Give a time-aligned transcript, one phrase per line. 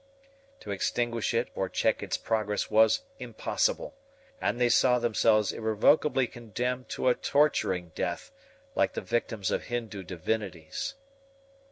[0.61, 3.93] To extinguish it or check its progress was impossible;
[4.41, 8.31] and they saw themselves irrevocably condemned to a torturing death,
[8.73, 10.95] like the victims of Hindoo divinities.